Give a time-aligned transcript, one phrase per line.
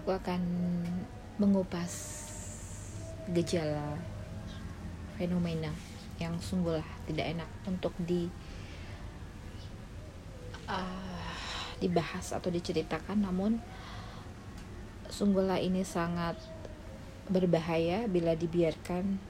[0.00, 0.40] aku akan
[1.36, 1.92] mengupas
[3.36, 4.00] gejala
[5.20, 5.68] fenomena
[6.16, 8.32] yang sungguhlah tidak enak untuk di
[10.64, 11.36] uh,
[11.84, 13.20] dibahas atau diceritakan.
[13.20, 13.60] Namun
[15.12, 16.40] sungguhlah ini sangat
[17.28, 19.20] berbahaya bila dibiarkan.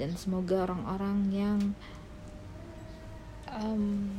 [0.00, 1.60] Dan semoga orang-orang yang
[3.52, 4.10] um,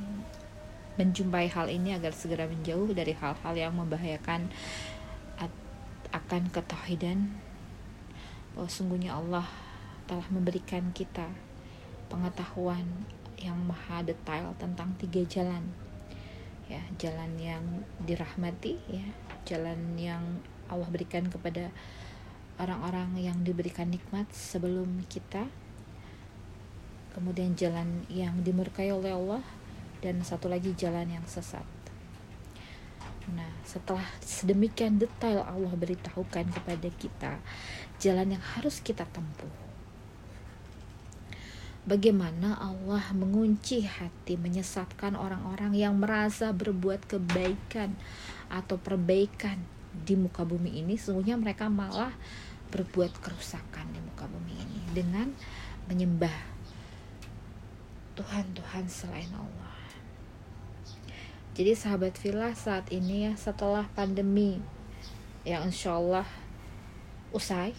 [0.96, 4.48] menjumpai hal ini agar segera menjauh dari hal-hal yang membahayakan
[6.26, 7.38] akan ketauhidan
[8.58, 9.46] bahwa sungguhnya Allah
[10.10, 11.30] telah memberikan kita
[12.10, 13.06] pengetahuan
[13.38, 15.70] yang maha detail tentang tiga jalan.
[16.66, 17.62] Ya jalan yang
[18.10, 19.06] dirahmati ya
[19.46, 21.70] jalan yang Allah berikan kepada
[22.58, 25.46] orang-orang yang diberikan nikmat sebelum kita.
[27.14, 29.46] Kemudian jalan yang dimurkai oleh Allah
[30.02, 31.75] dan satu lagi jalan yang sesat
[33.34, 37.34] Nah, setelah sedemikian detail Allah beritahukan kepada kita
[37.98, 39.50] jalan yang harus kita tempuh.
[41.86, 47.94] Bagaimana Allah mengunci hati, menyesatkan orang-orang yang merasa berbuat kebaikan
[48.50, 49.62] atau perbaikan
[49.94, 52.10] di muka bumi ini, sesungguhnya mereka malah
[52.74, 55.30] berbuat kerusakan di muka bumi ini dengan
[55.86, 56.34] menyembah
[58.18, 59.85] Tuhan-Tuhan selain Allah.
[61.56, 64.60] Jadi sahabat villa saat ini ya setelah pandemi
[65.48, 66.28] yang insya Allah
[67.32, 67.72] usai,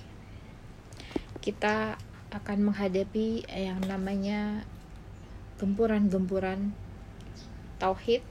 [1.45, 2.01] kita
[2.33, 4.65] akan menghadapi yang namanya
[5.61, 6.73] gempuran-gempuran
[7.77, 8.25] tauhid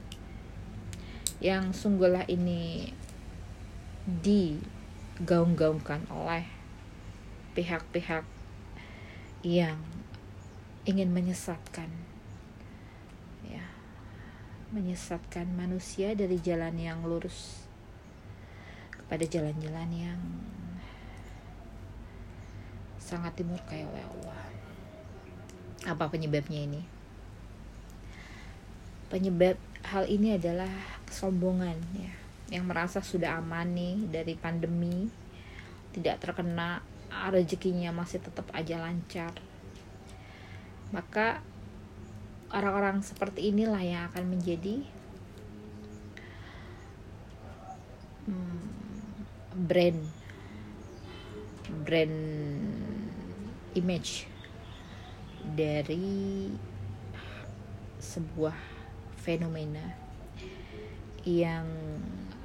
[1.38, 2.90] yang sungguhlah ini
[4.10, 6.42] digaung-gaungkan oleh
[7.54, 8.26] pihak-pihak
[9.46, 9.78] yang
[10.90, 12.15] ingin menyesatkan
[14.74, 17.66] menyesatkan manusia dari jalan yang lurus
[18.90, 20.20] kepada jalan-jalan yang
[22.98, 24.42] sangat dimurkai oleh Allah.
[25.86, 26.82] Apa penyebabnya ini?
[29.06, 29.54] Penyebab
[29.86, 30.70] hal ini adalah
[31.06, 32.10] kesombongan ya,
[32.58, 35.06] yang merasa sudah aman nih dari pandemi,
[35.94, 36.82] tidak terkena
[37.30, 39.30] rezekinya masih tetap aja lancar.
[40.90, 41.38] Maka
[42.54, 44.82] orang-orang seperti inilah yang akan menjadi
[48.26, 48.66] hmm,
[49.66, 50.00] brand
[51.82, 52.18] brand
[53.74, 54.30] image
[55.42, 56.50] dari
[57.98, 58.56] sebuah
[59.18, 59.94] fenomena
[61.26, 61.66] yang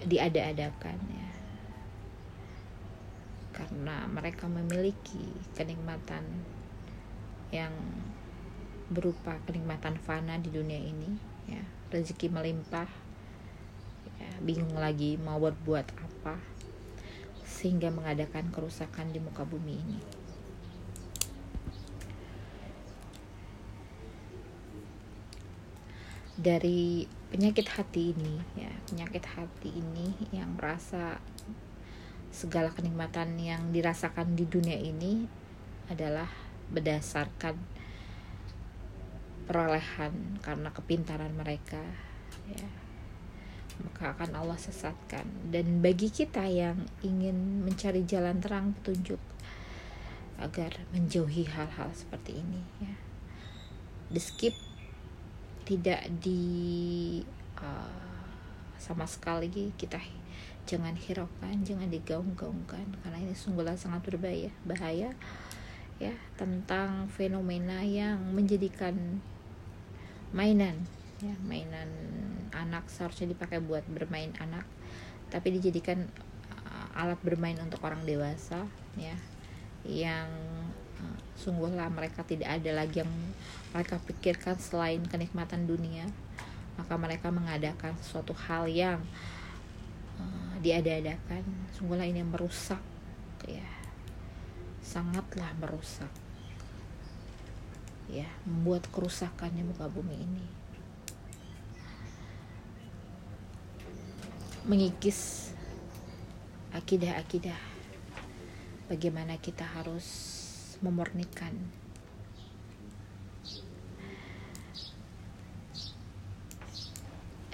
[0.01, 1.31] diada-adakan ya.
[3.53, 5.21] Karena mereka memiliki
[5.53, 6.25] kenikmatan
[7.53, 7.73] yang
[8.91, 11.15] berupa kenikmatan fana di dunia ini
[11.47, 11.63] ya.
[11.87, 12.91] Rezeki melimpah
[14.19, 16.35] ya, bingung lagi mau berbuat apa
[17.47, 19.99] sehingga mengadakan kerusakan di muka bumi ini.
[26.41, 31.15] Dari penyakit hati ini ya penyakit hati ini yang merasa
[32.31, 35.27] segala kenikmatan yang dirasakan di dunia ini
[35.87, 36.27] adalah
[36.71, 37.55] berdasarkan
[39.51, 41.83] perolehan karena kepintaran mereka
[42.47, 42.63] ya.
[43.83, 45.27] Maka akan Allah sesatkan.
[45.51, 49.19] Dan bagi kita yang ingin mencari jalan terang petunjuk
[50.39, 52.95] agar menjauhi hal-hal seperti ini ya.
[54.07, 54.55] Di skip
[55.67, 57.19] tidak di
[57.59, 58.23] uh,
[58.79, 59.99] sama sekali kita
[60.65, 65.13] jangan hiraukan jangan digaung-gaungkan karena ini sungguhlah sangat berbahaya bahaya
[66.01, 69.21] ya tentang fenomena yang menjadikan
[70.31, 70.75] mainan.
[71.21, 71.35] Ya.
[71.45, 71.89] Mainan
[72.51, 74.65] anak seharusnya dipakai buat bermain anak
[75.31, 76.03] tapi dijadikan
[76.67, 78.67] uh, alat bermain untuk orang dewasa
[78.99, 79.15] ya.
[79.87, 80.29] Yang
[80.99, 83.11] uh, sungguhlah mereka tidak ada lagi yang
[83.71, 86.07] mereka pikirkan selain kenikmatan dunia.
[86.75, 88.99] Maka mereka mengadakan suatu hal yang
[90.17, 91.43] uh, diada-adakan
[91.77, 92.81] sungguhlah ini merusak
[93.45, 93.69] ya.
[94.81, 96.09] Sangatlah merusak
[98.11, 100.45] ya membuat kerusakan di muka bumi ini.
[104.67, 105.49] Mengikis
[106.75, 107.57] akidah-akidah
[108.91, 110.05] bagaimana kita harus
[110.83, 111.55] memurnikan.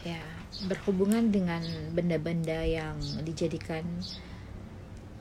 [0.02, 0.24] Ya
[0.66, 1.62] berhubungan dengan
[1.94, 3.86] benda-benda yang dijadikan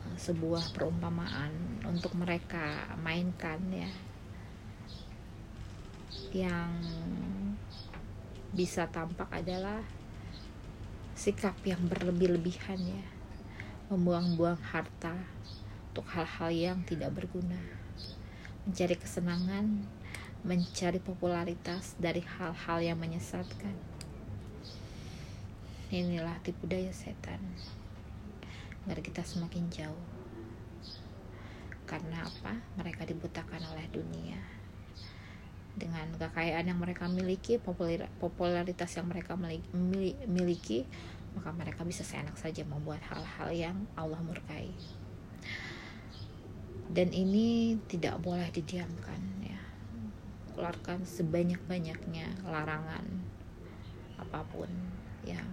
[0.09, 1.53] uh, sebuah perumpamaan
[1.85, 3.91] untuk mereka mainkan ya
[6.33, 6.73] yang
[8.57, 9.85] bisa tampak adalah
[11.13, 13.07] sikap yang berlebih-lebihan ya.
[13.93, 15.15] Membuang-buang harta
[15.93, 17.61] untuk hal-hal yang tidak berguna.
[18.67, 19.87] Mencari kesenangan
[20.47, 23.75] mencari popularitas dari hal-hal yang menyesatkan.
[25.91, 27.43] Inilah tipu daya setan.
[28.87, 30.07] Agar kita semakin jauh.
[31.85, 32.63] Karena apa?
[32.79, 34.56] Mereka dibutakan oleh dunia
[35.77, 39.37] dengan kekayaan yang mereka miliki popularitas yang mereka
[40.25, 40.89] miliki
[41.37, 44.73] maka mereka bisa seenak saja membuat hal-hal yang Allah murkai.
[46.89, 49.61] Dan ini tidak boleh didiamkan ya.
[50.57, 53.05] Keluarkan sebanyak-banyaknya larangan
[54.17, 54.73] apa pun
[55.29, 55.45] yang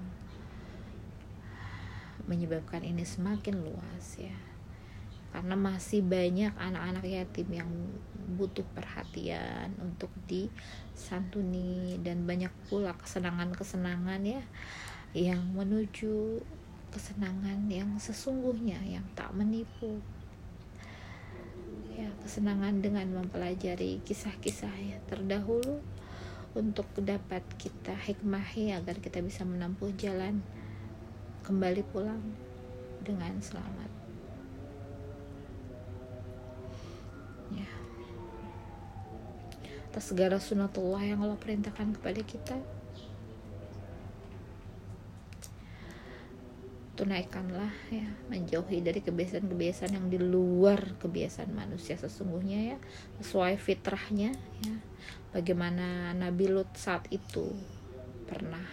[2.31, 4.39] menyebabkan ini semakin luas ya.
[5.35, 7.67] Karena masih banyak anak-anak yatim yang
[8.25, 14.43] butuh perhatian untuk disantuni dan banyak pula kesenangan-kesenangan ya
[15.13, 16.41] yang menuju
[16.89, 20.01] kesenangan yang sesungguhnya yang tak menipu
[21.93, 25.81] ya kesenangan dengan mempelajari kisah-kisah ya terdahulu
[26.53, 30.41] untuk dapat kita hikmahi agar kita bisa menempuh jalan
[31.41, 32.21] kembali pulang
[33.01, 34.02] dengan selamat.
[39.93, 42.57] Atas segala sunatullah yang Allah perintahkan kepada kita,
[46.97, 52.77] tunaikanlah ya menjauhi dari kebiasaan-kebiasaan yang di luar kebiasaan manusia sesungguhnya ya.
[53.21, 54.33] Sesuai fitrahnya
[54.65, 54.75] ya.
[55.29, 57.53] Bagaimana Nabi Lut saat itu
[58.25, 58.65] pernah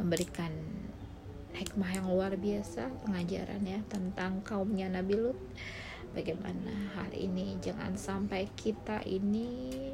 [0.00, 0.52] memberikan
[1.56, 5.40] hikmah yang luar biasa pengajaran ya tentang kaumnya Nabi Lut.
[6.12, 9.92] Bagaimana hal ini jangan sampai kita ini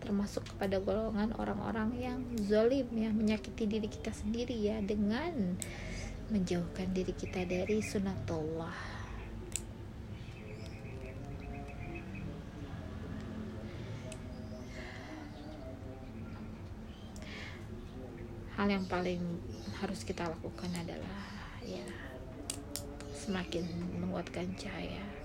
[0.00, 2.18] termasuk kepada golongan orang-orang yang
[2.48, 5.60] zolim ya menyakiti diri kita sendiri ya dengan
[6.32, 9.00] menjauhkan diri kita dari sunatullah
[18.60, 19.24] hal yang paling
[19.80, 21.20] harus kita lakukan adalah
[21.64, 21.84] ya
[23.16, 23.64] semakin
[24.00, 25.19] menguatkan cahaya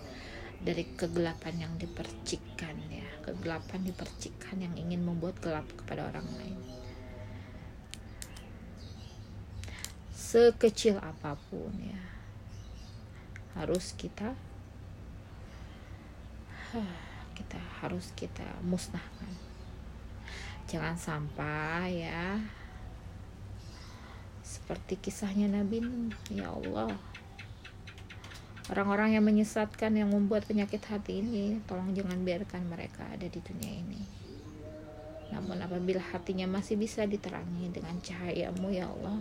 [0.66, 3.06] dari kegelapan yang dipercikkan ya.
[3.22, 6.58] Kegelapan dipercikkan yang ingin membuat gelap kepada orang lain.
[10.10, 12.02] Sekecil apa pun ya
[13.56, 14.36] harus kita
[17.38, 19.32] kita harus kita musnahkan.
[20.66, 22.42] Jangan sampai ya
[24.42, 25.82] seperti kisahnya Nabi
[26.34, 26.98] ya Allah
[28.72, 33.74] orang-orang yang menyesatkan yang membuat penyakit hati ini tolong jangan biarkan mereka ada di dunia
[33.82, 34.02] ini.
[35.34, 39.18] Namun apabila hatinya masih bisa diterangi dengan cahayamu ya Allah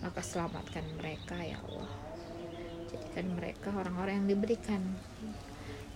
[0.00, 1.90] maka selamatkan mereka ya Allah.
[2.90, 4.82] Jadikan mereka orang-orang yang diberikan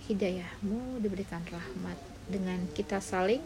[0.05, 1.97] hidayahmu diberikan rahmat.
[2.25, 3.41] Dengan kita saling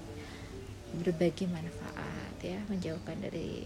[1.00, 2.60] berbagi manfaat ya.
[2.68, 3.63] Menjauhkan dari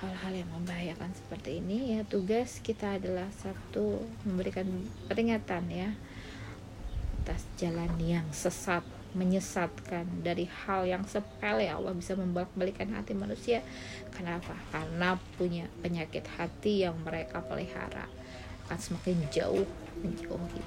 [0.00, 4.64] hal-hal yang membahayakan seperti ini ya tugas kita adalah satu memberikan
[5.06, 5.92] peringatan ya
[7.20, 8.80] atas jalan yang sesat
[9.12, 13.58] menyesatkan dari hal yang sepele Allah bisa membolak-balikan hati manusia.
[14.14, 14.54] Kenapa?
[14.70, 18.06] Karena punya penyakit hati yang mereka pelihara.
[18.70, 19.66] Akan semakin jauh
[19.98, 20.62] menjauhi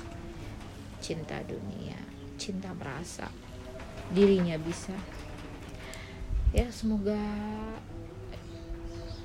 [0.99, 1.95] cinta dunia
[2.37, 3.31] cinta merasa
[4.11, 4.95] dirinya bisa.
[6.51, 7.17] Ya semoga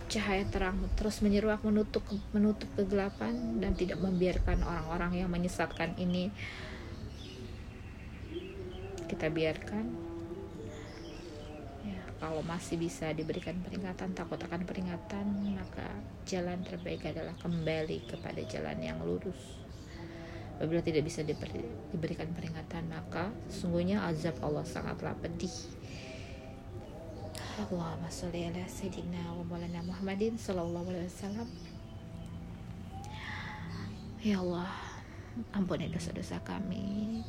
[0.09, 2.01] cahaya terang terus menyeruak menutup
[2.33, 6.33] menutup kegelapan dan tidak membiarkan orang-orang yang menyesatkan ini
[9.09, 9.89] kita biarkan.
[11.85, 15.89] Ya kalau masih bisa diberikan peringatan takut akan peringatan maka
[16.29, 19.57] jalan terbaik adalah kembali kepada jalan yang lurus.
[20.59, 21.63] Apabila tidak bisa diberi,
[21.95, 25.55] diberikan peringatan maka sesungguhnya azab Allah sangatlah pedih
[27.59, 31.49] Allahumma sholli ala sayyidina wa maulana Muhammadin sallallahu alaihi wasallam.
[34.23, 34.71] Ya Allah,
[35.51, 37.27] ampuni dosa-dosa kami.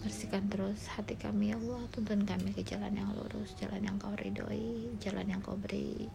[0.00, 1.84] bersihkan terus hati kami ya Allah.
[1.92, 6.08] Tuntun kami ke jalan yang lurus jalan yang kau ridhoi jalan yang kau beri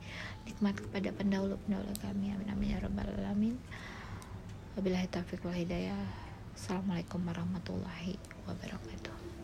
[0.46, 2.34] nikmat kepada pendahulu-pendahulu kami.
[2.34, 3.58] Amin amin ya rabbal alamin.
[4.78, 6.02] Wabillahi taufiq wal hidayah.
[6.58, 8.18] Assalamualaikum warahmatullahi
[8.50, 9.35] wabarakatuh